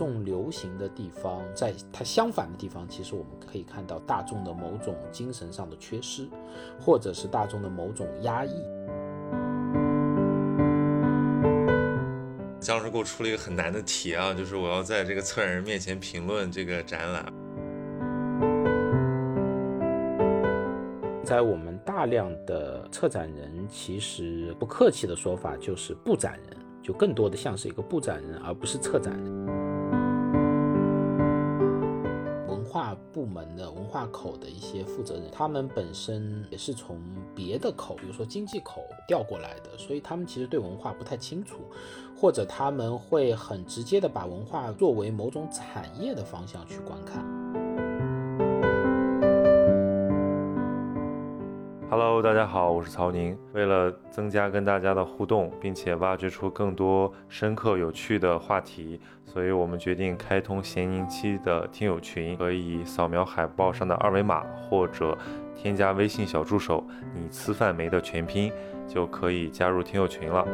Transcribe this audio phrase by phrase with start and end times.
[0.00, 6.26] 众流行的地方，在它相反的地方，其实我们可以看到大众的某种精神上的缺失，
[6.80, 8.64] 或者是大众的某种压抑。
[12.58, 17.30] 姜老师给我出了一个很难的题啊，就是我要在这个策展人面前评论这个展览。
[21.22, 29.39] 在我们大量的策展人，其实不客气的说法就是布展人，就更多的像是一个布展人，而不是策展人。
[32.70, 37.00] 化部门的文化口的一些负责人，他们本身也是从
[37.34, 41.56] 别的口，比如说经济口调过来的，所以他们其实对文化不太清楚，
[42.16, 47.59] 或者他们会很直接的把文化作为某种产业的方向去观看。
[51.90, 53.36] Hello，大家好，我是曹宁。
[53.52, 65.18] 为了增加跟大家的互动，并且挖掘出更多深刻有趣的话题，所以我们决定开通闲宁期的听友群，可以扫描海报上的二维码，或者
[65.56, 68.52] 添加微信小助手“你吃饭没”的全拼，
[68.86, 70.46] 就可以加入听友群了。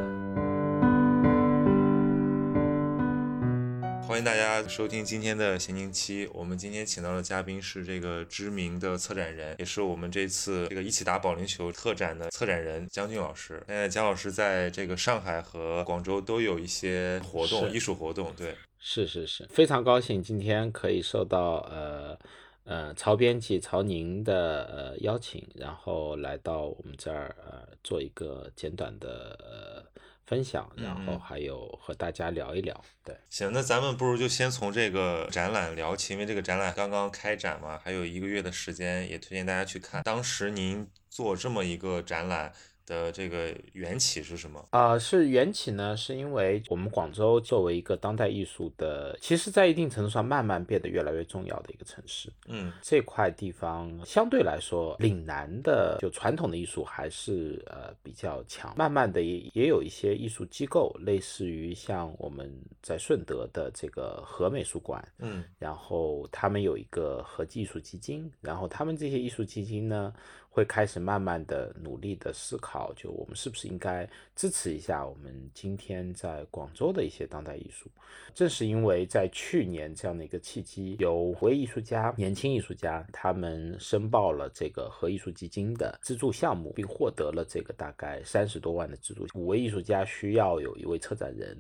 [4.07, 6.31] 欢迎大家收听今天的闲宁期。
[6.33, 13.61] 我们今天请到的嘉宾是这个知名的策展人，也是我们这次这个一起打保龄球特展的策展人姜俊老师。
[13.67, 18.33] 现在姜老师在这个上海和广州都有一些活动，艺术活动。
[18.37, 22.17] 对，是是是，非常高兴今天可以受到呃
[22.63, 29.85] 呃曹编辑曹宁的呃邀请，然后来到我们这儿呃做一个简短的呃
[30.27, 32.85] 分享，然后嗯还有和大家聊一聊。
[33.05, 40.03] 对，行，那咱们不如就先从这个展览聊起，因为这个展览刚刚开展嘛，还有一个月的时间，也推荐大家去看。
[40.03, 42.53] 当时您做这么一个展览
[42.87, 44.65] 的这个缘起是什么？
[44.71, 52.33] 啊、是缘起呢，是因为我们广州作为一个当代艺术的，其实在一定程度上慢慢变得越来越重要的一个城市。
[52.47, 58.73] 嗯这块地方相对来说，岭南的就传统的艺术还是呃比较强。
[58.77, 62.51] 慢慢的也也有一些艺术机构，类似于像我们
[62.83, 70.13] 在顺德的这个和美术馆，嗯然后他们有一个和记艺术基金，然后他们这些艺术基金呢，
[70.57, 77.91] 会开始慢慢的努力的思考，就我们是不是应该支持一下我们今天在广州的一些当代艺术。
[78.33, 89.27] 正是因为在去年这样的一个契机，有五位艺术家、年轻艺术家，他们申报了这个和艺术基金的资助项目，并获得了这个大概三十多万的资助。
[89.35, 91.55] 五位艺术家需要有一位策展人，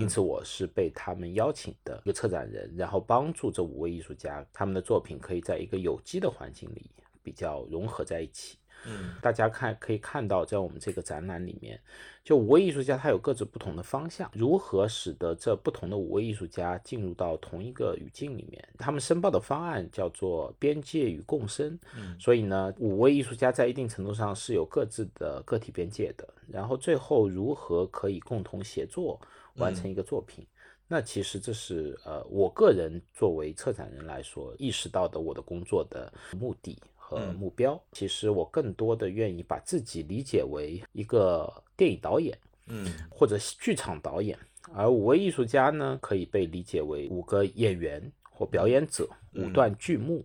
[0.00, 6.86] 因此我是被他们邀请的一个策展人，然后帮助这五位艺术家，他们的作品可以在一个有机的环境里
[7.22, 8.58] 比较融合在一起。
[8.86, 11.80] 嗯大家看可以看到，在我们这个展览里面，
[12.22, 18.68] 就五位艺术家他有各自不同的方向，如何使得这不同的五位艺术家进入到同一个语境里面？
[18.78, 29.20] 他们申报的方案叫做“边界与共生”，嗯所以呢，五位艺术家在一定程度上是有各自的个体边界的，然后最后如何可以共同协作
[29.56, 30.46] 完成一个作品？
[30.86, 36.78] 那其实这是呃，我个人作为策展人来说，意识到的我的工作的目的
[37.08, 37.82] 和嗯目标。
[37.92, 44.38] 其实我更多的愿意把自己理解为一个电影导演嗯或者剧场导演，
[44.74, 50.22] 而五位艺术家呢，可以被理解为五个演员或表演者，五嗯段剧目。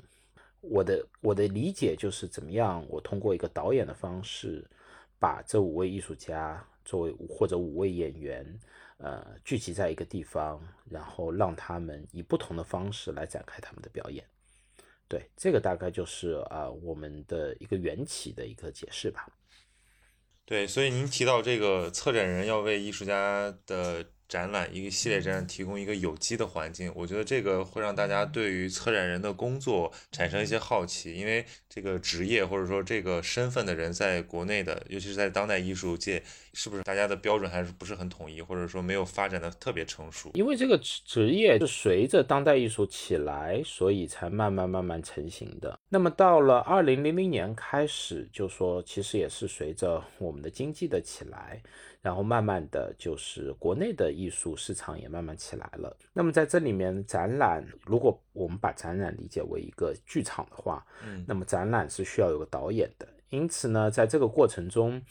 [0.60, 4.66] 我的我的理解就是怎么样，我通过一个导演的方式，
[5.20, 8.60] 把这五位艺术家作为或者五位演员，
[8.98, 14.24] 呃，聚集在一个地方，然后让他们以不同的方式来展开他们的表演。
[15.14, 19.28] 对，这个大概就是啊、我们的一个缘起的一个解释吧。
[20.44, 36.24] 对，所以您提到这个策展人要为艺术家的展览一个系列展览提供一个有机的环境，我觉得这个会让大家对于策展人的工作产生一些好奇，因为这个职业或者说这个身份的人在国内的，尤其是在当代艺术界，
[36.54, 40.32] 是不是大家的标准还是不是很统一，或者说没有发展的特别成熟？
[40.34, 45.80] 因为这个职职业是随着当代艺术起来，所以才慢慢慢慢成型的。
[45.90, 51.62] 那么到了二零零零年开始，就说其实也是随着我们的经济的起来，
[52.04, 55.96] 然后慢慢的就是国内的艺术市场也慢慢起来了。
[56.12, 65.02] 那么在这里面，展览如果我们把展览理解为一个剧场的话，嗯那么展览是需要有个导演的，因此呢，在这个过程中，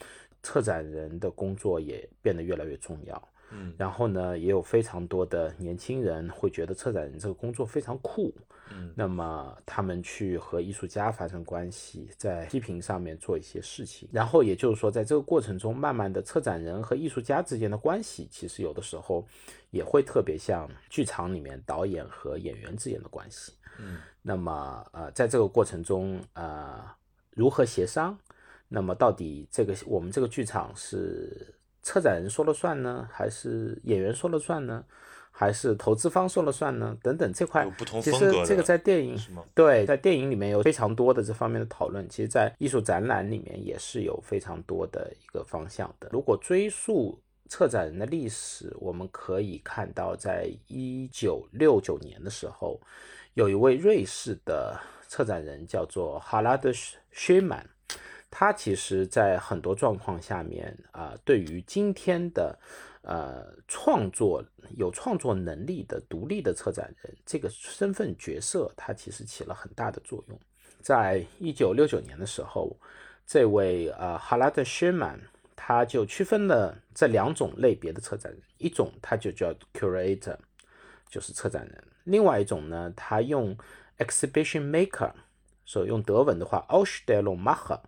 [0.42, 3.28] 策展人的工作也变得越来越重要。
[3.54, 8.34] 嗯然后呢，也有非常多的年轻人会觉得策展人这个工作非常酷，
[8.70, 19.26] 嗯那么他们去和艺术家发生关系，在批评上面做一些事情，然后也就是说，在这个过程中，慢慢的策展人和艺术家之间的关系，其实有的时候
[19.70, 23.52] 也会特别像剧场里面导演和演员之间的关系。
[23.78, 26.80] 嗯那么呃，在这个过程中，呃，
[27.30, 28.16] 如何协商？
[28.68, 34.84] 那么到底这个我们这个剧场是策展人说了算呢，还是演员说了算呢，
[35.30, 36.96] 还是投资方说了算呢？
[37.02, 37.68] 等等这块
[38.00, 39.18] 其实这个在电影？
[39.54, 46.08] 对，在电影里面有非常多的这方面的讨论，其实，在艺术展览里面也是有非常多的一个方向的。
[46.12, 52.80] 如果追溯策展人的历史，我们可以看到，在一九六九年的时候，
[53.34, 56.56] 有一位瑞士的策展人叫做哈拉
[58.32, 62.58] 德·薛曼，他其实在很多状况下面啊、对于今天的
[63.02, 64.42] 呃创作
[64.76, 70.40] 有创作能力的独立的策展人这个身份角色，他其实起了很大的作用。
[70.80, 72.76] 在一九六九年的时候，
[73.26, 75.20] 这位呃哈拉德·薛曼
[75.54, 80.36] 他就区分了这两种类别的策展人，一种他就叫 curator，
[81.08, 83.56] 就是策展人；另外一种呢，他用
[83.98, 85.12] exhibition maker，
[85.64, 87.80] 所以用德文的话 Ausstellungmacher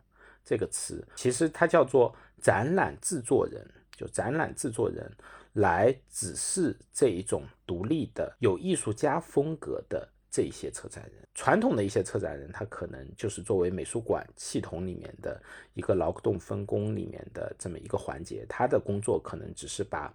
[0.44, 5.10] 这个词，其实它叫做展览制作人，就展览制作人
[5.54, 11.26] 来指示这一种独立的有艺术家风格的这些策展人。
[11.34, 15.42] 传统的一些策展人，他可能就是作为美术馆系统里面的
[15.72, 20.14] 一个劳动分工里面的这么一个环节，他的工作可能只是把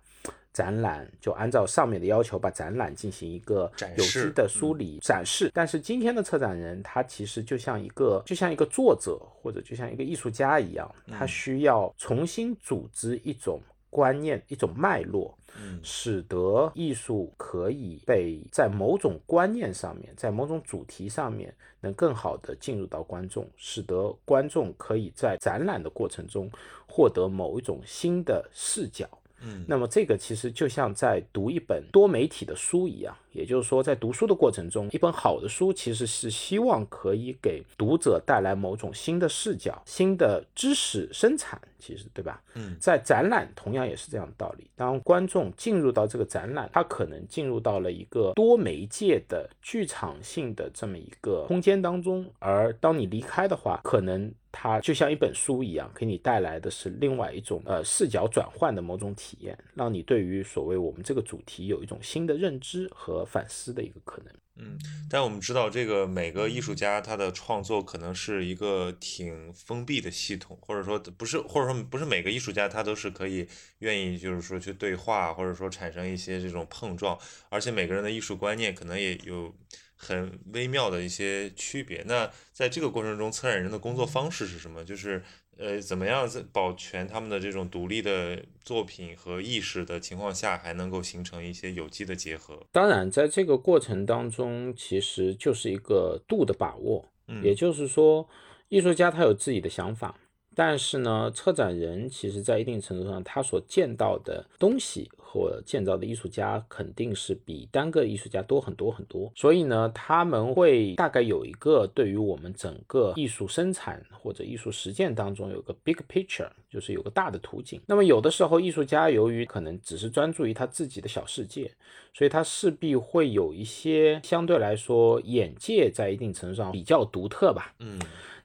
[0.53, 5.51] 展览就按照上面的要求把展览进行一个有机的梳理、展示。
[5.53, 15.35] 但是今天的策展人，他其实就像一个就像一个作者或者就像一个艺术家一样，他需要重新组织一种观念、一种脉络。
[15.57, 21.51] 嗯使得艺术可以被在某种观念上面，在某种主题上面，
[21.81, 26.47] 能更好的进入到观众，使得观众可以在展览的过程中
[26.87, 29.09] 获得某一种新的视角。
[29.41, 29.65] 嗯。
[29.67, 42.41] 那么这个其实就像在读一本多媒体的书一样，也就是说，在读书的过程中，一本好的书其实是希望可以给读者带来某种新的视角、新的知识生产，其实对吧？
[42.55, 44.69] 嗯在展览同样也是这样的道理。
[44.75, 64.33] 当观众进入到这个展览，他可能进入到了一个多媒介的剧场性的这么一个空间当中，而当你离开的话，可能它就像一本书一样，给你带来的是另外一种呃视角转换的某种体验，让你对于所谓我们这个主题有一种新的认知和反思的一个可能。
[64.61, 64.77] 嗯，
[65.09, 73.47] 但我们知道，这个每个艺术家他的创作可能是一个挺封闭的系统，或者说不是，或者说不是每个艺术家他都是可以
[73.77, 77.17] 愿意就是说去对话，或者说产生一些这种碰撞，
[77.47, 79.55] 而且每个人的艺术观念可能也有
[79.95, 82.03] 很微妙的一些区别。
[82.05, 84.83] 那在这个过程中，策展人的工作方式是什么？
[84.83, 85.23] 就是
[85.59, 92.57] 呃，怎么样在保全他们的这种独立的作品和意识的情况下，还能够形成一些有机的结合？
[92.71, 97.05] 当然，在这个过程当中，其实就是一个度的把握。
[97.27, 98.27] 嗯也就是说，
[98.69, 100.17] 艺术家他有自己的想法，
[100.55, 109.31] 但是呢，策展人其实在一定程度上，他所见到的东西或见到的艺术家肯定是比单个艺术家多很多很多。
[109.35, 117.79] 所以呢，他们会大概有一个对于我们整个艺术生产或者艺术实践当中有个 big picture，就是有个大的图景。
[117.85, 121.71] 那么有的时候，艺术家由于可能只是专注于他自己的小世界，
[122.13, 127.73] 所以他势必会有一些相对来说眼界在一定程度上比较独特吧。
[127.79, 127.97] 嗯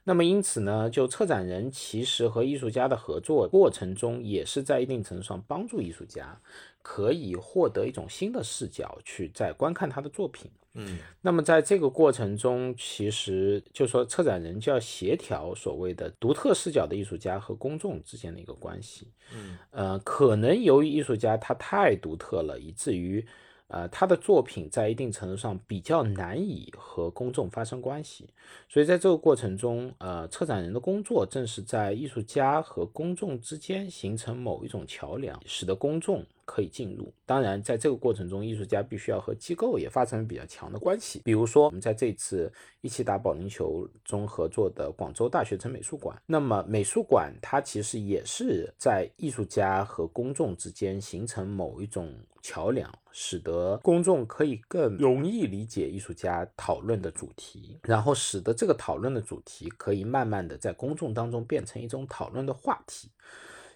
[0.07, 6.39] 那么因此呢，就策展人其实和艺术家的合作过程中，也是在一定程度上帮助艺术家
[6.83, 10.49] 可以获得一种新的视角去在观看他的作品。
[10.77, 19.07] 嗯那么在这个过程中，其实就说策展人就要协调所谓的独特视角的艺术家和公众之间的一个关系。
[19.33, 23.25] 嗯呃，可能由于艺术家他太独特了，以至于
[23.67, 28.29] 呃他的作品在一定程度上比较难以和公众发生关系，
[28.69, 37.13] 所以在这个过程中，呃，策展人的工作正是在艺术家和公众之间形成某一种桥梁，使得公众可以进入。
[37.25, 41.21] 当然，在这个过程中，艺术家必须要和机构也发生比较强的关系。
[41.25, 63.09] 比如说，我们在这次一起打保龄球中合作的广州大学城美术馆，那么美术馆它其实也是在艺术家和公众之间形成某一种桥梁，使得公众可以更容易理解艺术家讨论的主题，然后使得这个讨论的主题可以慢慢的在公众当中变成一种讨论的话题。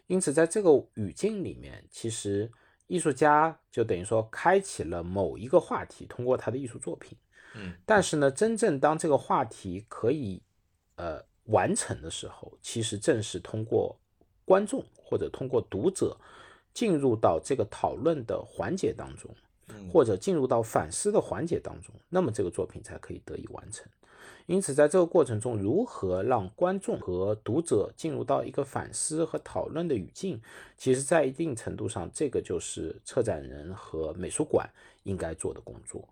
[0.09, 2.51] 因此，在这个语境里面，其实
[2.87, 7.15] 艺术家就等于说开启了某一个话题，通过他的艺术作品。
[7.53, 10.41] 嗯，但是呢，真正当这个话题可以
[10.95, 13.95] 呃完成的时候，其实正是通过
[14.45, 16.17] 观众或者通过读者
[16.73, 19.29] 进入到这个讨论的环节当中，
[19.93, 23.87] 或者进入到反思的环节当中，那么这个作品才可以得以完成。
[24.49, 30.41] 因此，在这个过程中，如何让观众和读者进入到一个反思和讨论的语境，
[30.75, 34.67] 其实，在一定程度上，这个就是策展人和美术馆
[35.03, 36.03] 应该做的工作。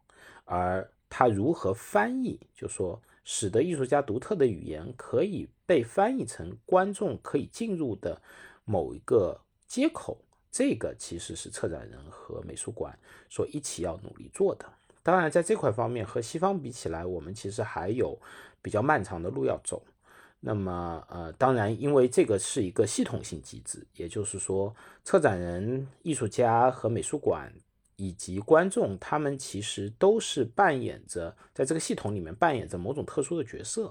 [0.46, 8.22] 而他如何翻译，就说使得艺术家独特的语言可以被翻译成观众可以进入的
[8.65, 10.15] 某一个接口，
[10.51, 12.96] 这个其实是策展人和美术馆
[13.32, 14.65] 所一起要努力做的。
[15.08, 18.20] 当然，在这块方面和西方比起来，我们其实还有
[18.62, 19.82] 比较漫长的路要走。
[20.42, 27.50] 那么，呃，当然，因为这个是一个系统性机制，也就是说，策展人、艺术家和美术馆
[27.96, 33.90] 以及观众，他们其实都是扮演着在这个系统里面扮演着某种特殊的角色。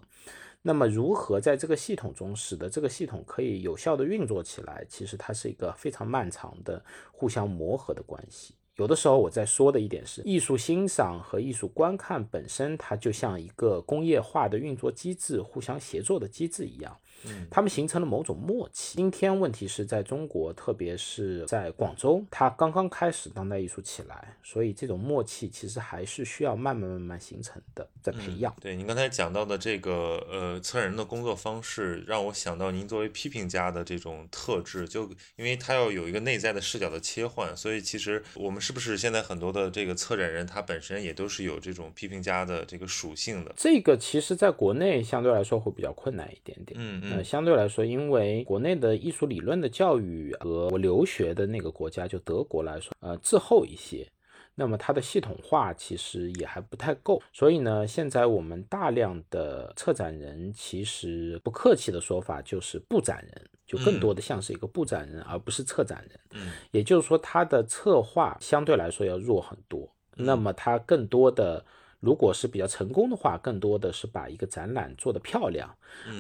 [0.61, 8.55] 那么，如何在这个系统中使得这个系统可以有效的运作起来，其实它是一个非常漫长的互相磨合的关系。
[8.77, 16.95] 有的时候我在说的一点是，艺术欣赏和艺术观看本身，它就像一个工业化的运作机制、互相协作的机制一样。
[17.25, 18.97] 嗯，他们形成了某种默契。
[18.97, 28.55] 今天问题是在中国，特别是在广州，它刚刚开始当代艺术起来，所以这种默契其实还是需要慢慢慢慢形成的，在培养。
[28.61, 43.53] 对您刚才讲到的这个呃策展人的工作方式，让我想到您作为批评家的这种特质，就因为他要有一个内在的视角的切换，所以其实我们是不是现在很多的这个策展人，他本身也都是有这种批评家的这个属性的？
[43.57, 46.79] 这个其实在国内相对来说会比较困难一点点。
[46.79, 47.17] 嗯嗯。
[47.17, 54.07] 呃，相对来说，因为国内的艺术理论的教育和我留学的那个国家就德国来说，呃，滞后一些，
[54.55, 57.23] 那么它的系统化其实也还不太够。
[57.33, 66.21] 所以呢，现在我们大量的策展人，其实不客气的说法就是布展人，就更多的像是一个布展人，而不是策展人。
[66.33, 69.89] 嗯，也就是说，他的策划相对来说要弱很多。
[70.17, 71.65] 那么他更多的。
[72.01, 75.69] 如果是比较成功的话，更多的是把一个展览做得漂亮；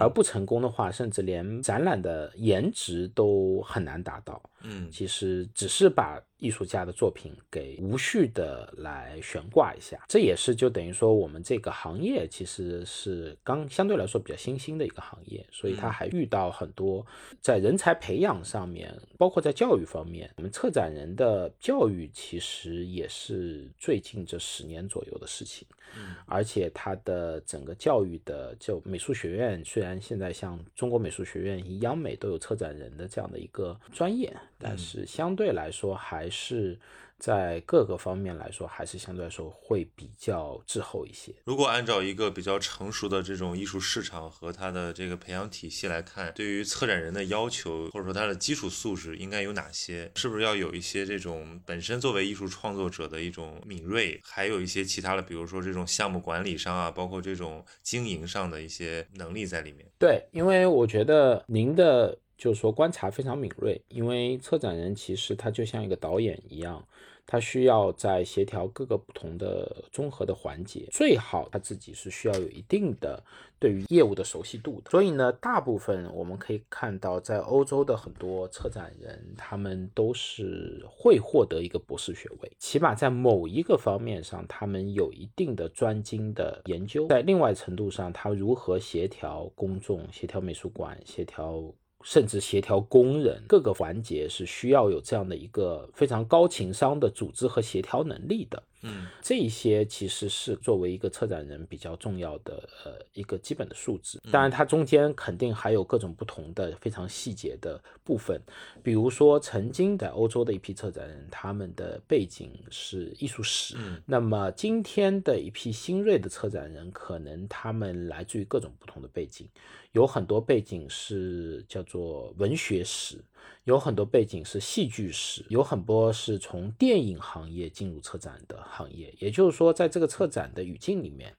[0.01, 4.43] 而不成功的话，甚至连展览的颜值都很难达到。
[4.63, 17.05] 嗯，其实只是把艺术家的作品给无序的来悬挂一下，这也是就等于说我们这个行业其实是刚相对来说比较新兴的一个行业，所以他还遇到很多
[17.41, 25.67] 在人才培养上面，包括在教育方面，我们策展人的教育其实也是最近这十年左右的事情。
[25.95, 34.35] 嗯，而且它的整个教育的就美术学院，虽然现在像中国美术学院、央美都有策展人的这样的一个专业。
[34.59, 36.79] 但是相对来说，还是
[37.19, 41.33] 在各个方面来说，还是相对来说会比较滞后一些。
[41.45, 50.11] 如果按照一个比较成熟的这种艺术市场和它的这个培养体系来看，对于策展人的要求或者说他的基础素质应该有哪些？
[50.17, 59.87] 是不是要有一些这种本身作为艺术创作者的一种敏锐，还有一些其他的，比如说这种项目管理上啊，包括这种经营上的一些能力在里面？
[59.99, 62.19] 对，因为我觉得您的。
[62.37, 66.87] 就是说观察非常敏锐，因为策展人其实他就像一个导演一样，
[67.27, 73.23] 他需要在协调各个不同的综合的环节，最好他自己是需要有一定的
[73.59, 74.91] 对于业务的熟悉度的。
[74.91, 87.09] 所以呢，大部分我们可以看到，在欧洲的很多策展人，他们都是会获得一个博士学位，起码在某一个方面上，他们有一定的专精的研究。
[87.09, 91.65] 在另外程度上，他如何协调公众、协调美术馆、协调。
[92.07, 98.63] 甚至协调工人各个环节是需要有这样的一个非常高情商的组织和协调能力的。
[98.87, 104.21] 嗯，这些其实是作为一个策展人比较重要的呃一个基本的素质。
[104.31, 108.41] 当然，它中间肯定还有各种不同的非常细节的部分。
[108.83, 113.75] 比如说，曾经在欧洲的一批策展人，他们的背景是艺术史。
[113.79, 119.49] 嗯，那么今天的一批新锐的策展人，可能他们来自于各种不同的背景。
[119.93, 123.17] 有很多背景是叫做文学史，
[123.65, 129.13] 有很多背景是戏剧史，有很多是从电影行业进入策展的行业。
[129.19, 131.35] 也就是说，在这个策展的语境里面，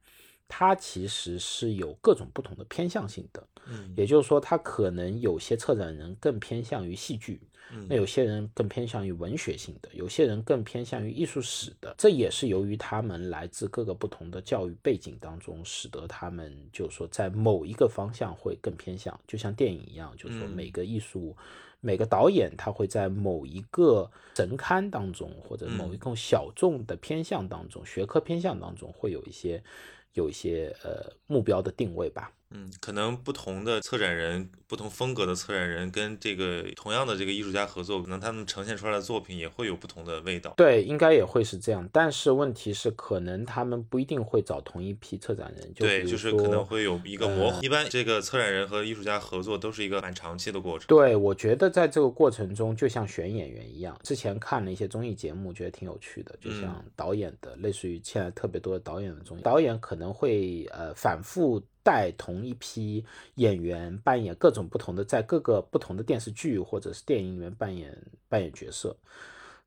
[0.48, 3.48] 它其实是有各种不同的偏向性的。
[3.70, 11.96] 嗯也就是说，它可能有些策展人更偏向于戏剧，嗯那有些人更偏向于文学性的，有些人更偏向于艺术史的。
[11.98, 21.34] 这也是由于他们来自各个不同的教育背景当中，使得他们就是说在某一个方向会更偏向，就像电影一样，就是说嗯每个艺术。
[21.88, 29.64] 每个导演他会在某一个神龛当中，或者某一个小众的偏向当中、学科偏向当中，会有一些
[30.12, 32.34] 有一些呃目标的定位吧。
[32.52, 40.54] 嗯，可能不同的策展人、不同风格的策展人跟这个同样的这个艺术家合作，可能他们呈现出来的作品也会有不同的味道。
[40.56, 47.60] 对，应该也会是这样，但是问题是，可能他们不一定会找同一批策展人，就对，就是可能会有一个磨合。
[47.62, 50.88] 一般这个策展人和艺术家合作都是一个蛮长期的过程。
[50.88, 68.94] 对，我觉得在这个过程中，就像选演员一样，之前看了一些综艺节目，觉得挺有趣的，就像导演的，类似于现在特别多的导演的综艺，导演可能会呃反复带同一批演员扮演各种不同的，在各个不同的电视剧或者是电影里面扮演扮演角色。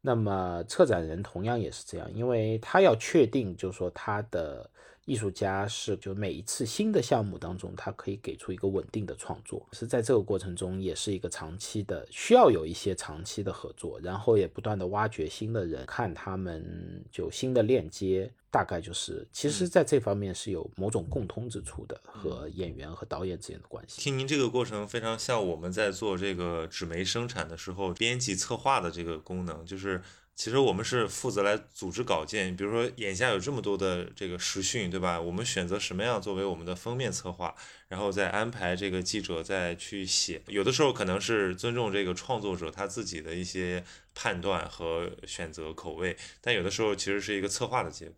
[0.03, 4.69] 那么策展人同样也是这样，因为他要确定，就是说他的
[5.07, 24.01] 艺术家是就每一次新的项目当中，他可以给出一个稳定的创作，是在这个过程中也是一个长期的，需要有一些长期的合作，然后也不断的挖掘新的人，看他们就新的链接，大概就是其实在这方面是有某种共通之处的，和演员和导演之间的关系。
[24.01, 30.01] 听您这个过程非常像我们在做这个纸媒生产的时候，编辑策划的这个功能，就是
[30.41, 32.57] 其实我们是负责来组织稿件。
[32.57, 35.21] 比如说眼下有这么多的这个时讯，对吧？
[35.21, 37.55] 我们选择什么样作为我们的封面策划，
[37.89, 40.41] 然后再安排这个记者再去写。
[40.47, 48.15] 有的时候可能是尊重这个创作者他自己的一些判断和选择口味，但有的时候其实是一个策划的结果。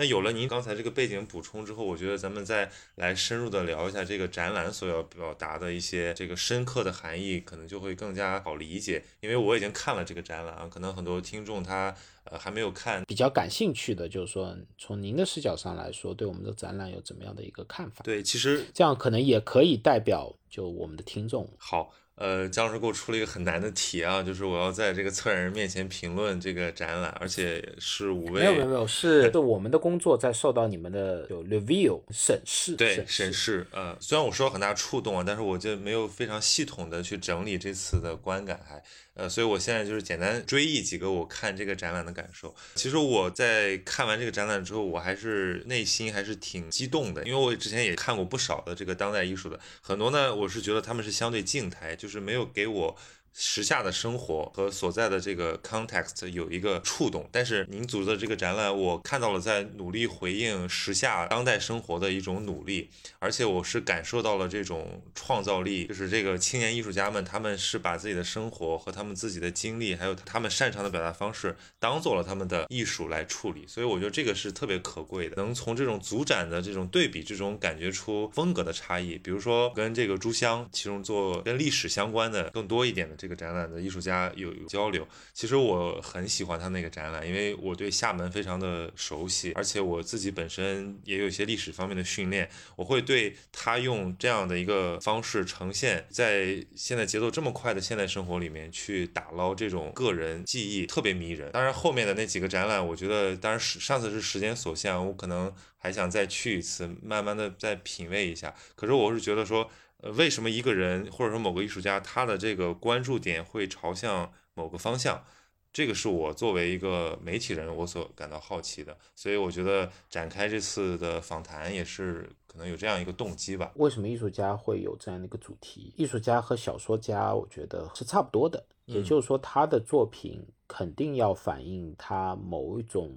[0.00, 9.04] 那有了您刚才这个背景补充之后，我觉得咱们再来深入的聊一下这个展览所要表达的一些这个深刻的含义，可能就会更加好理解。
[9.20, 13.04] 因为我已经看了这个展览啊，可能很多听众他呃还没有看。
[13.04, 18.02] 比较感兴趣的，就是说从您的视角上来说，对我们的展览有怎么样的一个看法？
[18.02, 21.46] 对，其实这样可能也可以代表就我们的听众。
[21.58, 21.92] 好。
[22.20, 33.66] 呃，姜老师给我出了一个很难的题啊，就是我要在这个策展人面前评论这个展览，而且是五位没有没有没有，是是我们的工作在受到你们的有 review 审视对审审视。
[33.72, 38.82] 呃，虽然我受到很大触动啊，但是我就没有非常系统的去整理这次的观感还，
[39.20, 42.54] 呃，所以我现在就是简单追忆几个我看这个展览的感受。
[42.74, 52.96] 其实我在看完这个展览之后，我还是内心还是挺激动的，因为我之前也看过不少的这个当代艺术的，很多呢，我是觉得他们是相对静态，就是没有给我。
[53.32, 62.90] 时下的生活和所在的这个 context 有一个触动，但是您组织的这个展览，我看到了在努力回应时下当代生活的一种努力，
[63.20, 83.19] 而且我是感受到了这种创造力，就是这个青年艺术家们，他们是把自己的生活和他们自己的经历，还有他们擅长的表达方式，当做了他们的艺术来处理，所以我觉得这个是特别可贵的，能从这种组展的这种对比之中感觉出风格的差异，比如说跟这个朱香，其中做跟历史相关的更多一点的。
[83.20, 101.52] 这个展览的艺术家有有交流，其实我很喜欢他那个展览，因为我对厦门非常的熟悉，而且我自己本身也有一些历史方面的训练，我会对他用这样的一个方式呈现，在现在节奏这么快的现代生活里面去打捞这种个人记忆，特别迷人。
[101.52, 108.54] 当然后面的那几个展览，我觉得当然是上次是时间所限，我可能还想再去一次，慢慢的再品味一下。
[108.74, 109.70] 可是我是觉得说。
[110.02, 115.24] 呃，为什么一个人或者说某个艺术家，他的这个关注点会朝向某个方向？
[115.72, 118.96] 这个是我作为一个媒体人，我所感到好奇的。
[119.14, 123.70] 所以我觉得展开这次的访谈也是可能有这样一个动机吧。
[123.76, 125.92] 为什么艺术家会有这样的一个主题？
[125.96, 128.64] 艺术家和小说家，我觉得是差不多的。
[128.86, 133.16] 也就是说，他的作品肯定要反映他某一种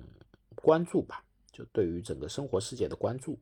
[0.54, 3.38] 关注吧，就对于整个生活世界的关注。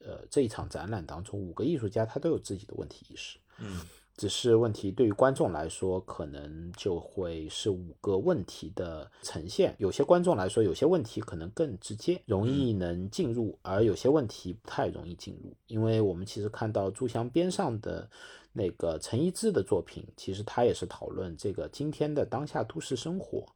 [0.00, 3.80] 呃，这一场展览当中，五个艺术家他都有自己的问题意识，嗯，
[4.18, 9.74] 只是问题对于观众来说，可能就会是五个问题的呈现。
[9.78, 15.54] 有些观众来说，有些问题可能更直接，容易能进入，而有些问题不太容易进入。
[15.68, 18.06] 因为我们其实看到朱祥边上的
[18.52, 23.46] 那个陈一之的作品，其实他也是讨论这个今天的当下都市生活，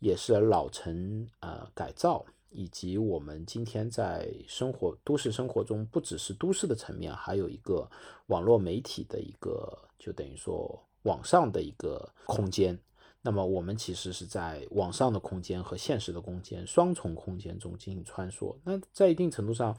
[0.00, 2.24] 也是老城呃改造。
[2.52, 7.90] 以及我们今天在生活都市生活中，不只是都市的层面，还有一个
[8.26, 12.78] 网络媒体的一个，就等于说网上的一个空间。
[13.22, 18.56] 那么我们其实是在网上的空间和现实的空间双重空间中进行穿梭。
[18.64, 19.76] 那在一定程度上，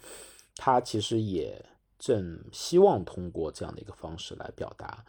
[0.55, 1.63] 它其实也
[1.99, 5.05] 正希望通过这样的一个方式来表达。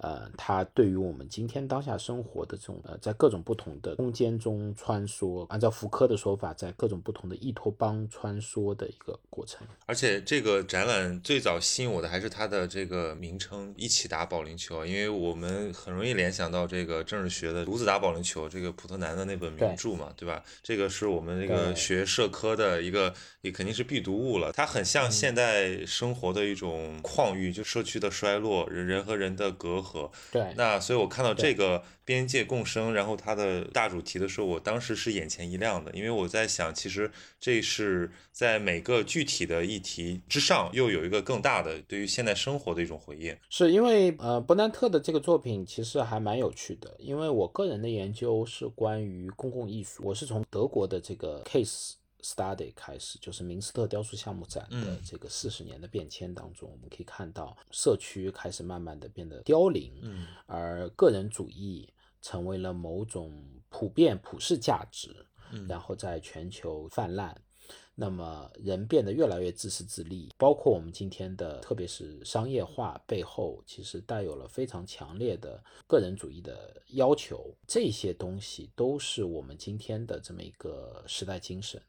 [0.00, 9.66] 呃，它对于我们今天当下生活的这种呃，在各种不同的空间中穿梭，按照福柯的说法，在各种不同的异托邦穿梭的一个过程。
[9.86, 20.44] 而且这个展览最早吸引我的还是它的这个名称“一起打保龄球”，因为我们很容易联想到这个政治学的“独自打保龄球”这个普特南的那本名著嘛，对吧？
[20.62, 24.52] 这个是我们这个学社科的一个也肯定是必读物了。
[24.52, 29.87] 它很像现代生活的一种况遇，就社区的衰落，人人和人的隔阂。
[30.30, 43.36] 对，那所以我看到这个边界共生，然后它的大主题的时候，我当时是眼前一亮的，因为我在想，其实这是在每个具体的议题之上，又有一个更大的对于现代生活的一种回应。
[43.48, 51.92] 是因为呃，伯南特的这个作品其实还蛮有趣的，因为我个人的研究是关于公共艺术，我是从德国的这个 case。
[52.22, 59.92] Study 开始就是明斯特雕塑项目展的这个四十年的变迁当中，我们可以看到社区开始慢慢的变得凋零，
[60.46, 61.88] 而个人主义
[62.20, 63.32] 成为了某种
[63.68, 65.14] 普遍普世价值，
[65.68, 67.40] 然后在全球泛滥。
[68.00, 77.52] 那么人变得越来越自私自利，包括我们今天的，特别是商业化背后，其实带有了非常强烈的个人主义的要求。
[77.66, 81.82] 这些东西都是我们今天的这么一个时代精神。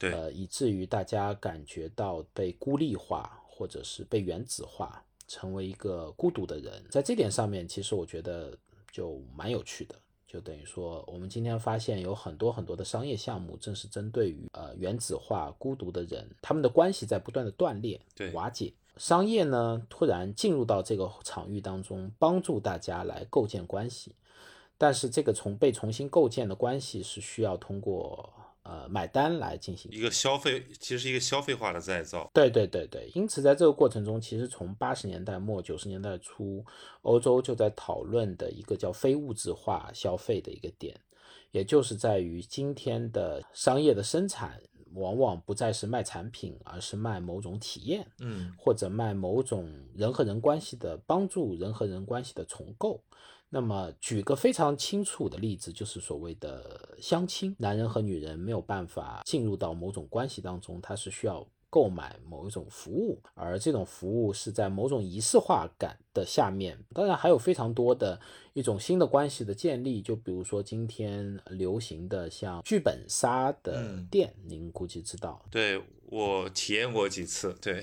[0.00, 6.84] 呃，以至于大家感觉到被孤立化，或者是被原子化，成为一个孤独的人。
[6.90, 8.56] 在这点上面，其实我觉得
[8.92, 9.94] 就蛮有趣的。
[10.28, 17.98] 就等于说，我们今天发现有很多很多的商业项目，正是针对于呃原子化、孤独的人，他们的关系在不断的断裂、
[18.34, 18.74] 瓦解。
[18.98, 24.14] 商业呢，突然进入到这个场域当中，帮助大家来构建关系。
[24.76, 28.34] 但是这个从被重新构建的关系，是需要通过。
[28.68, 32.28] 呃，买单来进行一个消费，其实是一个消费化的再造。
[32.34, 36.64] 对对对对，因此在这个过程中，其实从八十年代末九十年代初，
[37.02, 40.98] 欧洲就在讨论的一个叫非物质化消费的一个点，
[41.52, 44.60] 也就是在于今天的商业的生产
[44.94, 53.00] 往往不再是卖产品，而是卖某种体验，嗯，或者卖某种人和人关系的帮助，人和人关系的重构。
[53.48, 66.76] 那么，举个非常清楚的例子，就是所谓的相亲，男人和女人没有办法进入到某种关系当中，他是需要购买某一种服务，而这种服务是在某种仪式化感的下面。
[66.92, 68.20] 当然，还有非常多的
[68.52, 75.46] 一种新的关系的建立，就比如说今天流行的像剧本杀的店，您估计知道。
[75.50, 77.80] 对我体验过几次，对，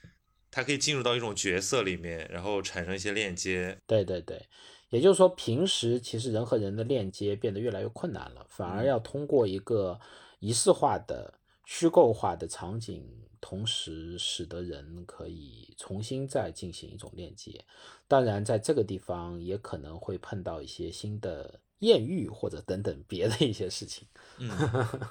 [0.50, 3.78] 它可以进入到一种角色里面，然后产生一些链接。
[3.86, 4.46] 对对对。
[4.92, 9.98] 也就是说，平时其实人和人的链接变得越来越困难了，反而要通过一个
[10.38, 11.32] 仪式化的、
[11.64, 13.02] 虚构化的场景，
[13.40, 17.64] 同时使得人可以重新再进行一种链接。
[18.06, 24.06] 当然，在这个地方也可能会碰到一些新的艳遇或者等等别的一些事情。
[24.36, 24.50] 嗯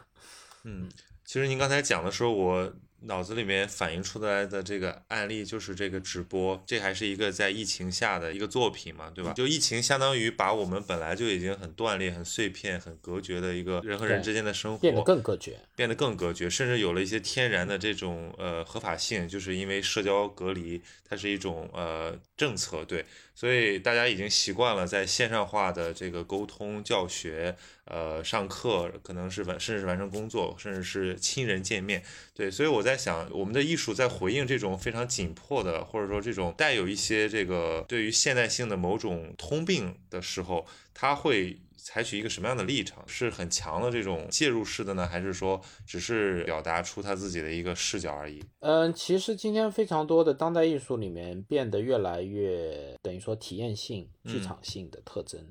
[0.63, 0.89] 嗯，
[1.25, 2.71] 其实您刚才讲的时候，我。
[3.03, 9.33] 脑子里面反映出来的这个案例就是这个直播，这还是一个在疫情下的一个作品嘛，对吧？
[9.33, 27.55] 就疫情相当于把我们本来就已经很断裂、很碎片、很隔绝的一个人和人之间的生活变得更隔绝，变得更隔绝，甚至有了一些天然的这种呃合法性，就是因为社交隔离，它是一种呃政策，对，所以大家已经习惯了在线上化的这个沟通、教学。
[27.85, 32.01] 呃，上课可能是完，甚至是完成工作，甚至是亲人见面，
[32.33, 43.03] 对，所以我在想，我们的艺术在回应这种非常紧迫的，或者说这种带有一些这个对于现代性的某种通病的时候，它会采取一个什么样的立场？
[43.07, 48.43] 是很强的这种介入式的呢，还是说只是表达出他自己的一个视角而已？
[48.59, 55.43] 嗯，其实今天非常多的当代艺术里面变得越来越等于说体验性、剧场性的特征。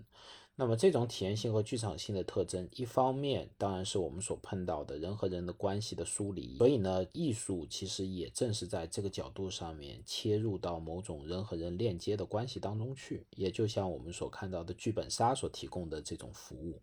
[0.60, 16.78] 那么这种体验性和剧场性的特征，一方面当然是我们所碰到的人和人的关系的疏离，所以呢，艺术其实也正是在这个角度上面切入到某种人和人链接的关系当中去，也就像我们所看到的剧本杀所提供的这种服务。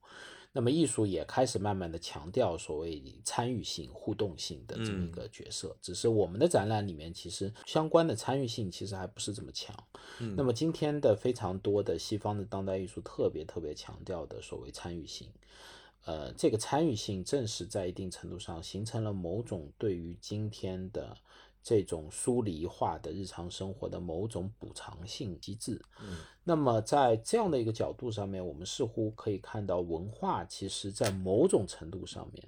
[0.54, 9.76] 那么艺术也开始慢慢的强调所谓参与性、互动性的这么一个角色，只是我们的展览里面其实相关的参与性其实还不是这么强。
[10.36, 15.30] 那么今天的非常多的西方的当代艺术特别特别强调的所谓参与性，
[16.06, 21.16] 呃，这个参与性正是在一定程度上形成了某种对于今天的
[21.68, 25.84] 这种疏离化的日常生活的某种补偿性机制。
[26.02, 32.42] 嗯，那么在这样的一个角度上面，我们似乎可以看到，文化其实在某种程度上面，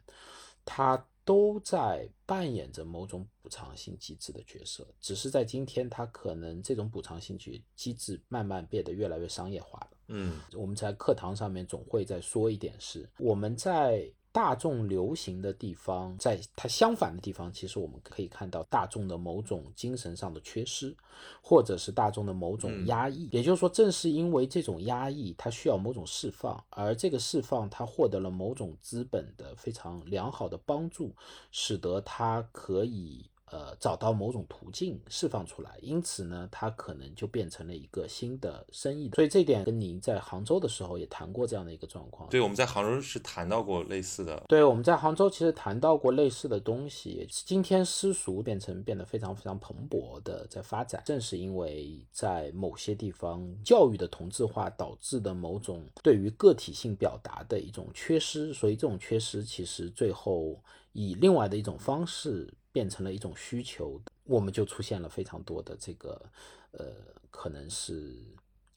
[0.63, 9.97] 它都在扮演着某种补偿性机制的角色，只是在今天，它可能这种补偿性机机制慢慢变得越来越商业化了。
[10.07, 20.95] 嗯，我们在课堂上面总会在说一点是，我们在大众流行的地方，在它相反的地方，其实我们可以看到大众的某种精神上的缺失，
[21.41, 23.27] 或者是大众的某种压抑。
[23.31, 31.11] 也就是说，正是因为这种压抑，它需要某种释放，而这个释放它获得了某种资本的非常良好的帮助，
[31.51, 33.25] 使得它可以。
[33.51, 39.09] 呃，找到某种途径释放出来，因此呢，它可能就变成了一个新的生意。
[39.15, 42.29] 所以这点跟您在杭州的时候也谈过这样的一个状况。
[42.29, 44.43] 对，我们在杭州是谈到过类似的。
[44.47, 47.27] 对，我们在杭州其实谈到过类似的东西。
[47.29, 60.61] 今天私塾变成变得非常非常蓬勃的在发展，正是因为在某些地方教育的同质化导致的某种对于个体性表达的一种缺失，所以这种缺失其实最后
[60.93, 62.53] 以另外的一种方式。
[62.71, 66.31] 变成了一种需求，我们就出现了非常多的这个，
[66.71, 66.85] 呃，
[67.31, 68.23] 可能是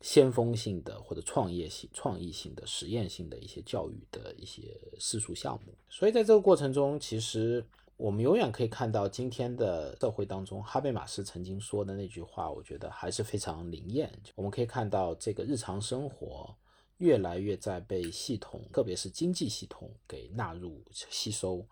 [0.00, 5.74] 先锋性的或者创业性、创意性的、实验性的一些教育的一些私塾项目。
[5.88, 7.64] 所以在这个过程中，其实
[7.96, 14.12] 我们永远可以看到今天的社会当中，哈贝马斯曾经说的那句话，我觉得还是非常灵验。
[14.34, 16.56] 我们可以看到这个日常生活
[16.96, 21.64] 越来越在被系统，特别是经济系统给纳入吸收。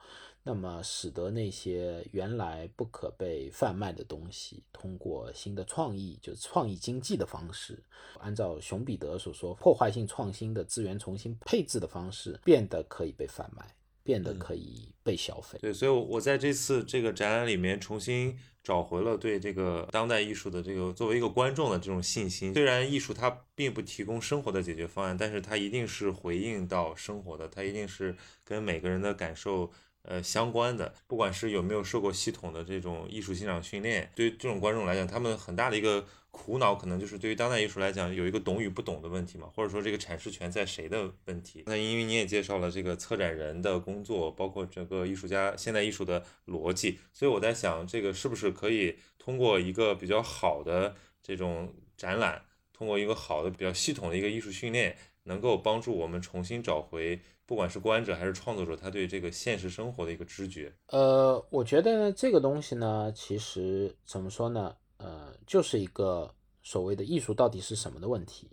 [0.42, 7.79] 那么，使得那些原来不可被贩卖的东西，通过新的创意，就是创意经济的方式，
[8.18, 15.59] 按照熊彼得所说，破坏性创新的资源重新配置的方式，变得可以被贩卖，变得可以被消费。
[15.61, 22.55] 对，所以，我在这次这个展览里面，重新找回了对这个当代艺术的这个作为一个观众的这种信心。
[22.55, 29.70] 虽然艺术它并不提供生活的解决方案，但是它一定是回应到生活的，它一定是跟每个人的感受。
[30.02, 41.64] 呃，相关的，不管是有没有受过系统的这种艺术欣赏训练，对于这种观众来讲，他们很大的一个苦恼，可能就是对于当代艺术来讲，有一个懂与不懂的问题嘛，或者说这个阐释权在谁的问题。
[41.66, 52.42] 那因为你也介绍了这个策展人的工作，包括整个艺术家现代艺术的逻辑，所以我在想，这个是不是可以通过一个比较好的这种展览，
[52.80, 57.20] 通过一个好的、比较系统的一个艺术训练，能够帮助我们重新找回。
[57.44, 64.74] 不管是观者还是创作者，他对这个现实生活的一个知觉，呃，我觉得这个东西呢，其实怎么说呢？
[64.96, 68.48] 呃，就是一个所谓的艺术到底是什么的问题。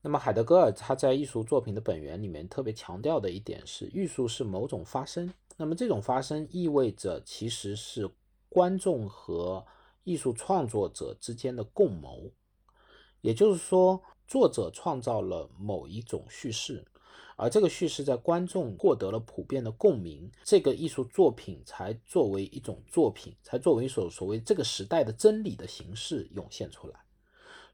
[0.00, 5.28] 那么海德格尔他在艺术作品的本源里面特别强调的一点是，艺术是某种发生。
[5.56, 8.08] 那么这种发生意味着其实是
[8.48, 9.66] 观众和
[10.04, 12.30] 艺术创作者之间的共谋，
[13.20, 16.84] 也就是说，作者创造了某一种叙事。
[17.38, 26.94] 而这个叙事在观众获得了普遍的共鸣，这个艺术作品才作为一种作品，才作为所所谓这个时代的真理的形式涌现出来。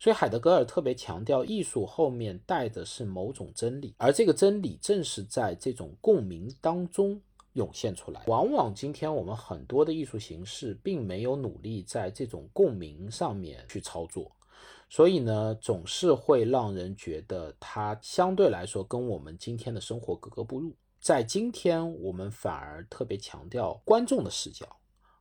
[0.01, 7.21] 所以海德格尔特别强调，艺术后面带的是某种真理，而这个真理正是在这种共鸣当中
[7.53, 8.25] 涌现出来。
[8.27, 14.33] 往往今天我们很多的艺术形式并没有努力在这种共鸣上面去操作。
[14.93, 20.77] 所以呢，总是会让人觉得它相对来说跟我们今天的生活格格不入。
[21.01, 24.69] 在今天，我们反而特别强调观众的视角，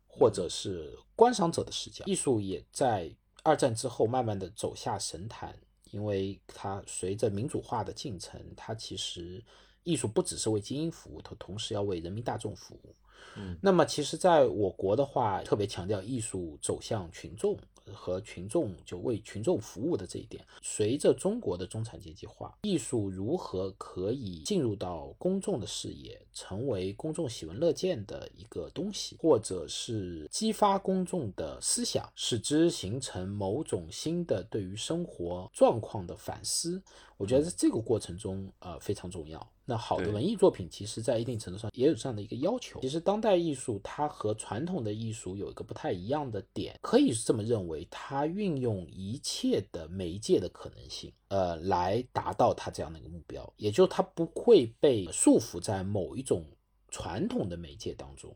[0.05, 2.03] 或者是观赏者的视角。
[2.05, 3.09] 艺术也在
[3.43, 5.57] 二战之后慢慢的走下神坛，
[5.91, 9.41] 因为它随着民主化的进程，它其实
[9.83, 12.93] 艺术不只是为精英服务，它同时要为人民大众服务。
[13.37, 17.57] 嗯，那么其实在我国的话，特别强调艺术走向群众。
[17.93, 36.81] 和群众就为群众服务的这一点，随着中国的中产阶级化，艺术如何可以进入到公众的视野，成为公众喜闻乐见的一个东西，或者是激发公众的思想，使之形成某种新的对于生活状况的反思。
[37.17, 39.45] 我觉得在这个过程中，呃，非常重要。
[39.65, 42.79] 那好的文艺作品，其实在一定程度上也有这样的一个要求。
[42.81, 53.51] 其实当代艺术它和传统的艺术有一个不太一样的点，可以这么认为，它运用一切的媒介的可能性，呃，来达到它这样的一个目标。
[53.57, 56.45] 也就是它不会被束缚在某一种
[56.89, 58.33] 传统的媒介当中，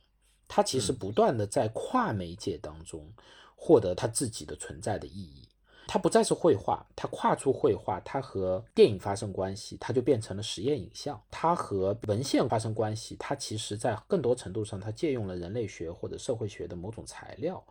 [0.48, 3.10] 它其实不断的在跨媒介当中
[3.56, 5.48] 获得它自己的存在的意义。
[5.88, 17.64] 它不再是绘画，它跨出绘画，它和电影发生关系，它就变成了实验影像；它和文献发生关系，它其实在更多程度上，它借用了人类学或者社会学的某种材料，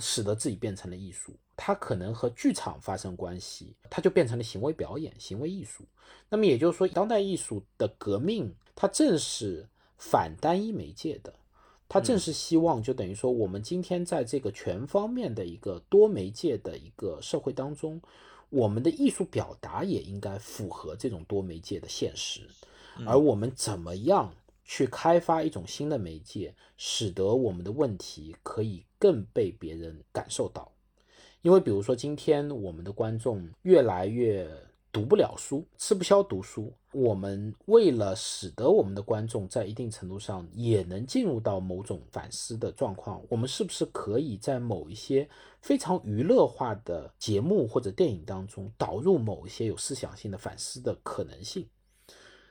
[0.00, 1.36] 使得自己变成了艺术。
[1.56, 5.84] 它可能和剧场发生关系，它就变成了行为表演、行为艺术。
[6.28, 11.32] 那么也就是说，当代艺术的革命，它正是反单一媒介的。
[11.88, 17.98] 他正是希望，就等于说，我们今天在这个全方面的一个多媒介的一个社会当中，
[18.50, 22.42] 我们的艺术表达也应该符合这种多媒介的现实。
[23.06, 30.70] 而我们怎么样去开发一种新的媒介，使得我们的问题可以更被别人感受到？
[31.40, 34.67] 因为比如说，今天我们的观众越来越。
[34.90, 36.72] 读不了书，吃不消读书。
[36.92, 45.28] 我们为了使得我们的观众在一定程度上也能进入到某种反思的状况，我们是不是可以在某一些
[45.60, 51.68] 非常娱乐化的节目或者电影当中导入某一些有思想性的反思的可能性？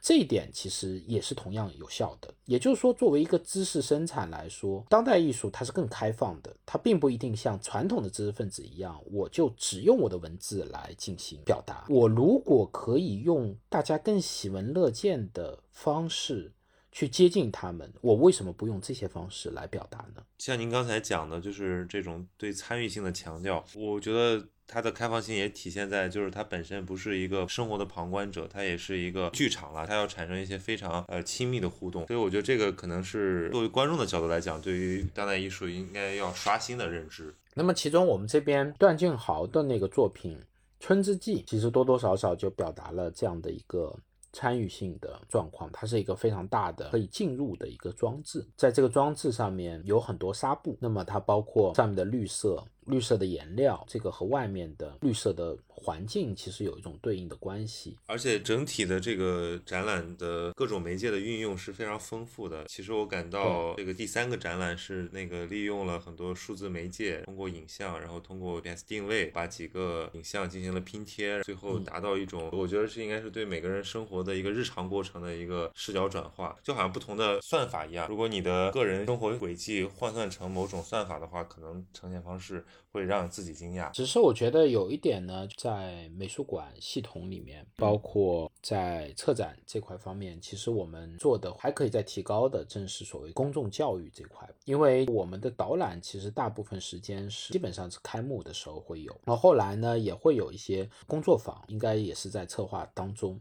[0.01, 2.33] 这一点其实也是同样有效的。
[2.45, 11.85] 也就是说，作为一个知识生产来说，当代艺术它是更开放的，它并不一定像传统的知识分子一样，我就只用我的文字来进行表达。
[11.89, 16.53] 我如果可以用大家更喜闻乐见的方式
[16.91, 20.23] 去接近他们，我为什么不用这些方式来表达呢？
[20.37, 24.47] 像您刚才讲的，就是这种对参与性的强调，我觉得。
[24.67, 37.33] 它的开放性也体现在，就是它本身不是一个生活的旁观者，它也是一个剧场了，它要产生一些非常呃亲密的互动，所以我觉得这个可能是作为观众的角度来讲，对于当代艺术应该要刷新的认知。
[37.53, 40.37] 那么其中我们这边段俊豪的那个作品
[40.79, 43.95] 《春之祭》，其实多多少少就表达了这样的一个。
[44.33, 55.57] 参与性的状况，它是一个非常大的可以进入的一个装置，在这个装置上面有很多纱布，那么它包括上面的绿色、绿色的颜料，这个和外面的绿色的。
[55.79, 62.65] 环境其实有一种对应的关系，而且整体的这个展览的各种媒介的运用是非常丰富的。
[62.65, 78.07] 其实我感到这个第三个展览是那个利用了很多数字媒介，通过影像，然后通过 PS 定位，把几个影像进行了拼贴，最后达到一种我觉得是应该是对每个人生活的一个日常过程的一个视角转化，就好像不同的算法一样。
[78.09, 83.91] 如果你的个人生活轨迹换算成某种算法的话，可能呈现方式会让自己惊讶。
[83.91, 85.47] 只是我觉得有一点呢。
[85.57, 94.47] 在美术馆系统里面，包括在策展这块方面，其实我们做的还可以再提高的，正是所谓公众教育这块。
[94.65, 103.39] 因为我们的导览其实大部分时间是基本上是开幕的时候会有，然后后来呢也会有一些工作坊，应该也是在策划当中。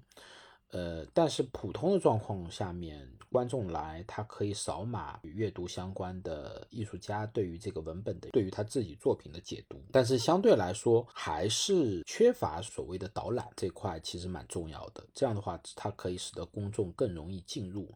[0.71, 9.81] 呃，但是普通的状况下面，观众来他可以扫码阅读相关的艺术家对于这个文本的、对于他自己作品的解读。
[9.93, 15.07] 但是相对来说，还是缺乏所谓的导览这块，其实蛮重要的。
[15.15, 17.89] 这样的话，它可以使得公众更容易进入。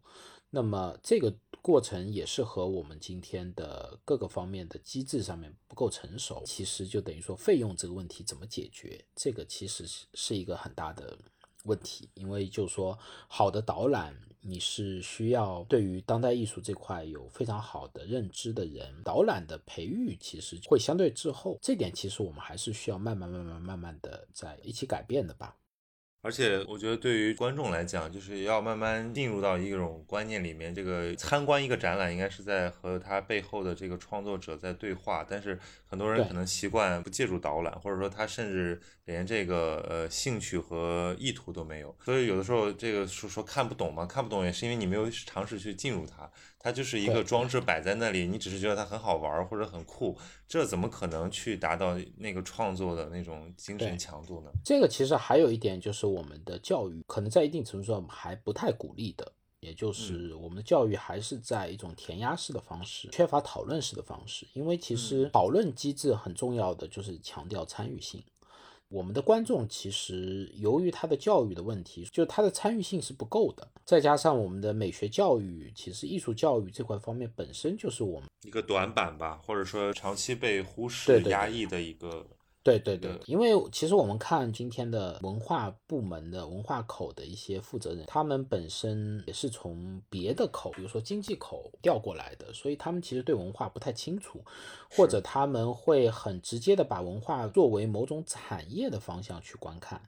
[0.49, 6.43] 那么这个过程也是和我们今天的各个方面的机制上面不够成熟。
[6.45, 9.05] 其实就等于说，费用这个问题怎么解决？
[9.15, 11.19] 这个其实是是一个很大的。
[11.65, 25.57] 问题，因为就是说，好的导览，你是需要对于当代艺术这块有非常好的认知的人，导览的培育其实会相对滞后，这点其实我们还是需要慢慢、慢慢、慢慢的在一起改变的吧。
[26.23, 30.75] 而且我觉得对于观众来讲，就是要慢慢进入到一种观念里面。
[30.75, 35.25] 这个参观一个展览，应该是在和他背后的这个创作者在对话。
[35.27, 41.97] 但是很多人可能习惯不借助导览，或者说他甚至连这个呃兴趣和意图都没有。
[42.05, 46.31] 所以有的时候这个说说看不懂嘛，看不懂也是因为你没有尝试去进入它。
[46.63, 54.51] 它就是一个装置摆在那里，你只是觉得它很好玩或者很酷，这怎么可能去达到那个创作的那种精神强度呢？
[54.63, 68.23] 这个其实还有一点就是我们的教育可能在一定程度上还不太鼓励的，也就是我们的教育还是在一种填鸭式的方式，缺乏讨论式的方式，因为其实讨论机制很重要的就是强调参与性。
[68.91, 82.27] 我们的观众其实由于他的教育的问题，就他的参与性是不够的，再加上我们的美学教育，其实艺术教育这块方面本身就是我们一个短板吧，或者说长期被忽视、压抑的一个。
[82.63, 94.45] 对对对，因为其实我们看今天的文化部门的文化口的一些负责人，他们本身也是从别的口，比如说经济口调过来的，所以他们其实对文化不太清楚，
[94.91, 99.99] 或者他们会很直接的把文化作为某种产业的方向去观看。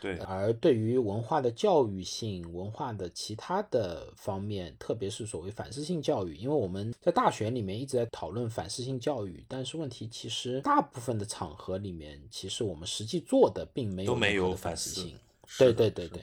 [0.00, 11.97] 对，而对于文化的教育性、文化的其他的方面，特别是所谓反思性教育，因为我们在大学里面一直在讨论反思性教育，但是问题其实大部分的场合里。
[11.98, 14.14] 面，其实我们实际做的并没有
[14.52, 15.18] 反反思思性。
[15.58, 16.22] 对对对对，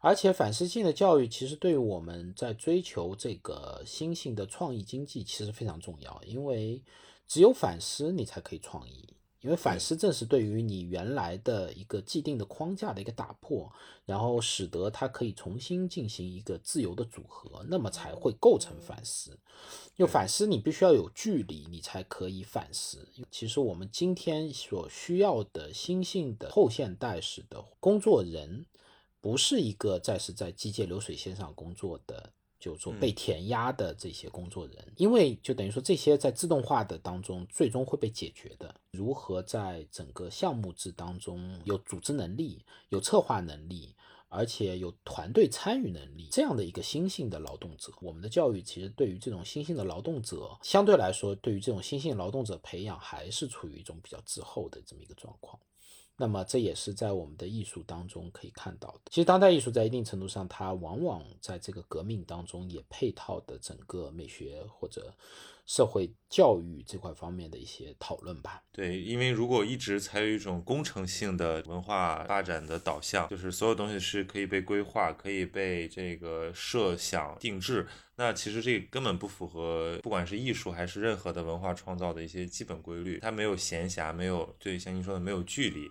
[0.00, 6.82] 而且反思性的教育其实对于我们在追求这个新型的创意经济其实非常重要，因为
[7.26, 9.08] 只有反思你才可以创意。
[9.46, 13.72] 因为反思正是对于你原来的一个既定的框架的一个打破，
[14.04, 19.38] 然后使得它可以重新进行一个自由的组合，那么才会构成反思。
[19.94, 23.06] 就反思，你必须要有距离，你才可以反思。
[23.30, 28.66] 其实我们今天所需要的新兴的后现代式的工作人，
[29.20, 38.74] 不是一个再是在机械流水线上工作的，就是说嗯被填压的这些工作人，因为就等于说这些在自动化的当中最终会被解决的。
[38.90, 43.94] 如何在整个项目制当中有组织能力、有策划能力，
[44.28, 55.60] 而且有团队参与能力这样的一个新兴的劳动者，我们的教育其实对于这种新兴的劳动者，相对来说，对于这种新兴劳动者培养还是处于一种比较滞后的这么一个状况。
[56.18, 59.00] 那么这也是在我们的艺术当中可以看到的。
[59.10, 65.14] 其实当代艺术在一定程度上，它往往在这个革命当中也配套的整个美学或者
[65.66, 68.62] 社会教育这块方面的一些讨论吧。
[68.72, 83.18] 对，因为如果一直采取一种工程性的文化发展的导向，就是所有东西是可以被规划、可以被这个设想定制，那其实这根本不符合不管是艺术还是任何的文化创造的一些基本规律。
[83.20, 85.86] 它没有闲暇，没有对像您说的没有距离。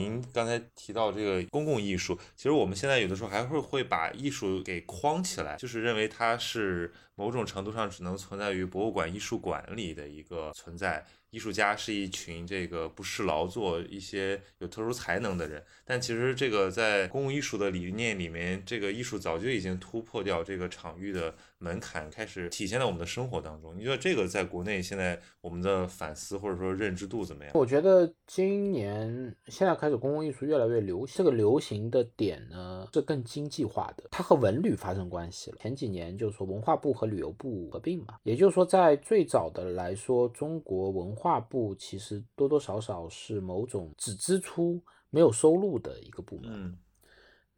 [0.00, 11.04] 您刚才提到这个公共艺术，其实我们现在有的时候还会会把艺术给框起来，就是认为它是某种程度上只能存在于博物馆、艺术馆里的一个存在。
[11.30, 23.76] 艺术家是一群这个不是劳作、一些有特殊才能的人，但其实这个在公共艺术的理念里面，这个艺术早就已经突破掉这个场域的门槛，开始体现在我们的生活当中。
[23.76, 27.52] 你觉得这个在国内现在我们的反思或者说认知度怎么样？
[27.54, 35.58] 我觉得今年现在开始公共艺术越来越流行，这个流行的点呢是更经济化的，它和文旅发生关系了。
[35.60, 46.50] 前几年就是说文化部和旅游部合并嘛，也就是说在最早的来说，中国文化部其实多多少少是某种只支出没有收入的一个部门。
[46.50, 46.78] 嗯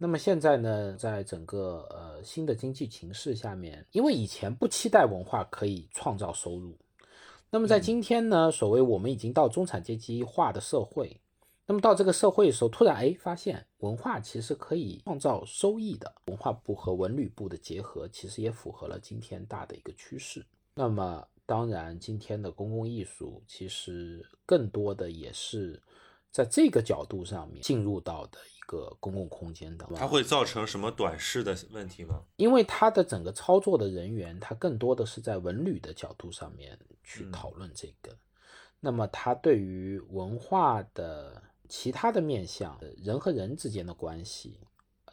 [0.03, 6.77] 那么现在呢，在整个呃新的经济形势下面，因为以前不期待文化可以创造收入，
[7.51, 11.17] 那么在嗯今天呢，所谓我们已经到中产阶级化的社会，
[11.69, 20.45] 那么到这个社会的时候，突然哎发现文化其实可以创造收益的，文化部和文旅部的结合，其实也符合了今天大的一个趋势。
[20.75, 25.81] 那么当然，今天的公共艺术其实更多的也是
[26.33, 29.97] 在这个角度上面进入到的一个公共空间当中。
[29.99, 32.23] 它会造成什么短视的问题吗？
[32.37, 38.17] 因为它的整个操作的人员，他更多的是在文旅的角度上面去嗯讨论这个。
[38.81, 44.59] 那么，他对于文化的其他的面向，呃人和人之间的关系，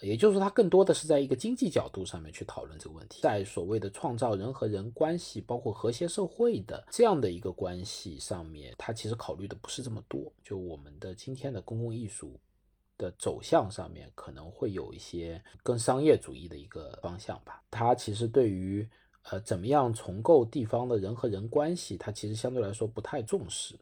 [0.01, 10.31] 也就是说，它更多的是在一个经济角度上面去讨论这个问题，在所谓的创造人和人关系，包括和谐社会的这样的一个关系上面，它其实考虑的不是这么多。
[10.43, 12.39] 就我们的今天的公共艺术
[12.97, 17.61] 的走向上面，可能会有一些更商业主义的一个方向吧。
[17.69, 18.87] 它其实对于
[19.23, 23.75] 呃怎么样重构地方的人和人关系，它其实相对来说不太重视，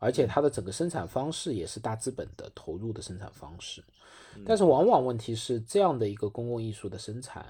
[0.00, 3.84] 而且它的整个生产方式也是大资本的投入的生产方式。
[4.44, 7.46] 但是往往问题是这样的一个公共艺术的生产，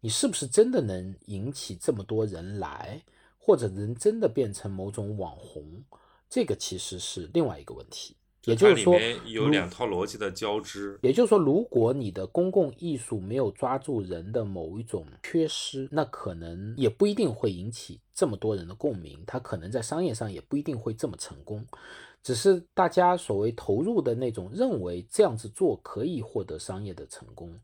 [0.00, 3.02] 你是不是真的能引起这么多人来，
[3.38, 5.82] 或者能真的变成某种网红？
[6.28, 8.16] 这个其实是另外一个问题。
[8.46, 10.98] 也就是说，有两套逻辑的交织。
[11.02, 21.66] 也就是说，如果你的公共艺术没有抓住人的某一种缺失，那可能也不一定会引起这么多人的共鸣，它可能在商业上也不一定会这么成功。
[22.22, 27.56] 只是大家所谓投入的那种认为这样子做可以获得商业的成功，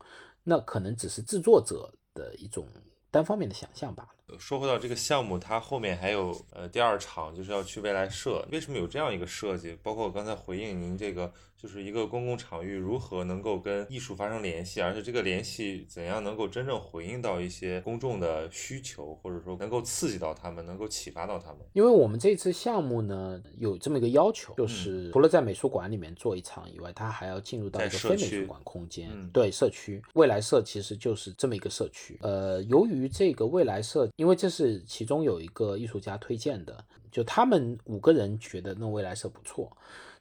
[0.43, 2.67] 那可能只是制作者的一种
[3.11, 4.09] 单方面的想象罢了。
[4.39, 8.47] 说回到这个项目，它后面还有呃第二场，就是要去未来社。
[8.51, 9.77] 为什么有这样一个设计？
[9.83, 11.31] 包括我刚才回应您这个，
[11.63, 21.59] 就是一个公共场域如何能够跟艺术发生联系，而且这个联系怎样能够真正回应到一些公众的需求，或者说能够刺激到他们，能够启发到他们。
[21.71, 32.19] 因为我们这次项目呢有这么一个要求，就是除了在美术馆里面做一场以外，它还要进入到一个非美术馆空间，嗯对社区未来社其实就是这么一个社区。
[32.21, 39.71] 呃，由于这个未来社，因为这是其中有一个艺术家推荐的，就他们五个人觉得那未来社不错。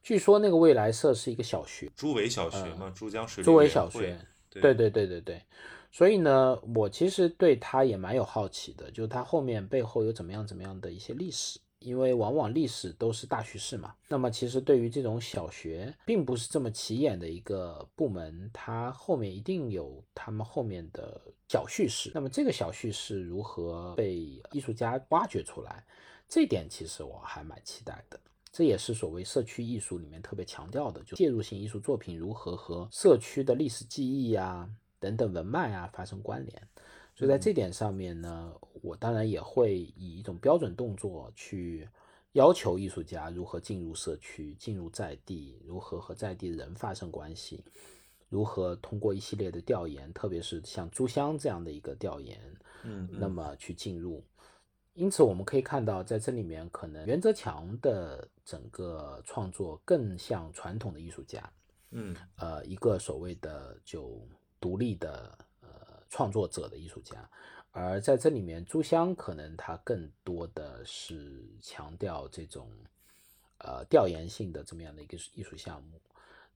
[0.03, 4.19] 据说那个未来社是一个小学，朱伟小学嘛，珠江水利珠围委员会小学，
[4.51, 5.43] 对对对对对，
[5.91, 11.61] 所以呢，我其实对他也蛮有好奇的，就是他后面背后有怎么样怎么样的一些历史。
[11.85, 22.13] 因为往往历史都是大叙事嘛，那么其实对于这种小学并不是这么起眼的一个部门，它后面一定有他们后面的小叙事。
[22.15, 25.85] 那么这个小叙事如何被艺术家挖掘出来，
[26.29, 28.21] 这点其实我还蛮期待的。
[28.53, 34.69] 这也是所谓社区艺术里面特别强调的，就介入性艺术作品如何和社区的历史记忆啊
[35.01, 36.69] 等等文脉啊发生关联。
[37.15, 41.89] 所以在这点上面呢，我当然也会以一种标准动作去
[42.33, 47.65] 要求艺术家如何进入社区、进入在地，如何和在地人发生关系，
[48.29, 52.39] 如何通过一系列的调研，特别是像朱香这样的一个调研，
[52.83, 54.23] 嗯，那么去进入。
[54.95, 61.53] 因此我们可以看到，在这里面可能袁泽强的整个创作更像传统的艺术家，
[61.91, 64.21] 嗯，呃，一个所谓的就
[64.61, 65.69] 独立的呃。
[66.13, 67.27] 创作者的艺术家，
[67.71, 72.69] 而在这里面，朱香可能他更多的是强调这种
[73.61, 75.99] 呃调研性的这么样的一个艺术项目。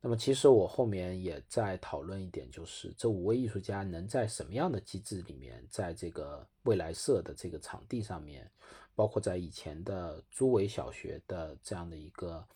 [0.07, 8.49] 那么，其实我后面也在讨论一点，就是这五位艺术家能在什么样的机制里面，在这个未来社的这个场地上面，
[8.95, 12.47] 包括在以前的朱伟小学的这样的一个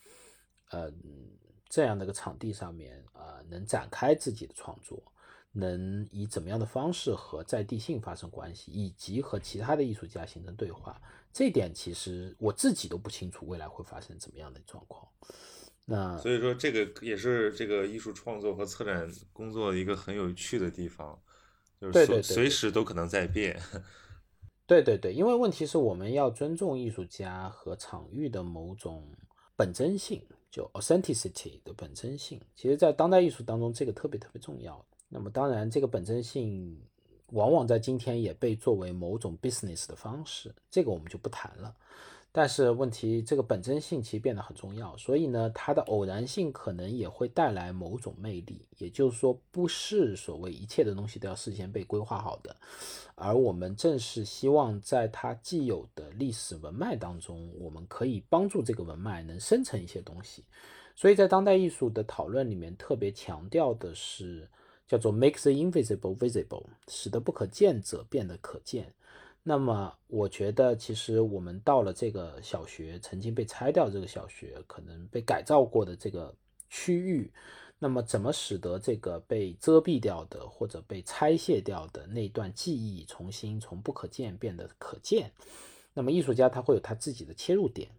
[0.71, 0.93] 呃
[1.69, 5.03] 这样的一个场地上面啊，能展开自己的创作。
[5.51, 15.09] 能以怎么样的方式和在地性发生关系，以及和其他的艺术家形成对话，这点其实我自己都不清楚未来会发生怎么样的状况。
[15.87, 21.21] 那所以说，这个也是这个艺术创作和策展工作一个很有趣的地方，
[21.81, 23.61] 就是随随时都可能在变。
[24.67, 29.05] 对对对，因为问题是我们要尊重艺术家和场域的某种
[29.57, 32.41] 本真性，就 authenticity 的本真性。
[32.55, 34.87] 其实，在当代艺术当中，这个特别特别重要。
[35.09, 36.81] 那么当然，这个本真性
[37.33, 41.75] 往往在今天也被作为某种 business 的方式，这个我们就不谈了。
[42.33, 48.67] 但是问题，这个本真性其实变得很重要，所以呢，它的偶然性可能也会带来某种魅力。
[48.79, 52.55] 也就是说，不是所谓一切的东西都要事先被规划好的，
[53.15, 60.45] 而我们正是希望在它既有的历史文脉当中，我们可以帮助这个文脉能生成一些东西。
[60.95, 64.49] 所以在当代艺术的讨论里面，特别强调的是。
[64.91, 68.93] 叫做 make the invisible visible，使得不可见者变得可见。
[69.43, 76.35] 那么，我觉得其实我们到了这个小学，曾经被拆掉这个小学，可能被改造过的这个
[76.69, 77.33] 区域，
[77.79, 85.33] 那么怎么使得这个被遮蔽掉的或者被拆卸掉的那段记忆，重新从不可见变得可见？
[85.95, 87.91] 那么艺术家他会有他自己的切入点。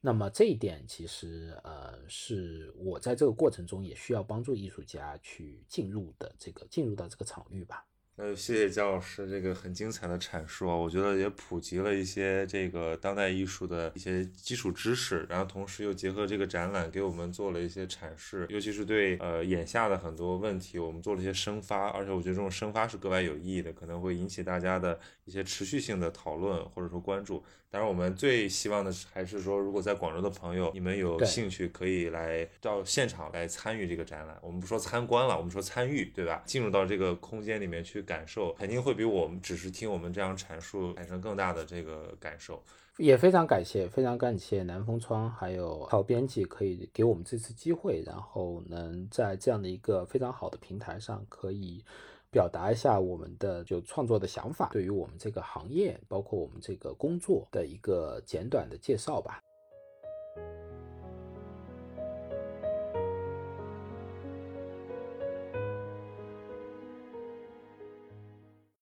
[0.00, 7.84] 那么这一点其实呃是我在这个过程中也需要帮助艺术家去进入的这个进入到这个场域吧。
[8.20, 27.42] 呃，谢谢姜老师这个很精彩的阐述啊，我觉得也普及了一些这个当代艺术的一些基础知识，然后同时又结合这个展览给我们做了一些阐释，尤其是对呃眼下的很多问题，我们做了一些生发，而且我觉得这种生发是格外有意义的，可能会引起大家的一些持续性的讨论或者说关注。
[27.72, 34.36] 当然，我们最希望的是还是说，如果在广州的朋友，你们有兴趣可以来到现场来参与这个展览。
[34.42, 36.42] 我们不说参观了，我们说参与，对吧？
[36.44, 42.60] 进入到这个空间里面去感受，肯定会比我们只是听我们这样阐述产生更大的这个感受。
[42.98, 51.84] 也非常感谢，非常感谢南风窗还有好编辑可以给我们这次机会，然后能在这样的一个非常好的平台上可以。
[52.32, 59.42] 表达一下我们的就创作的想法，对于我们这个行业，包括我们这个工作的一个简短的介绍吧。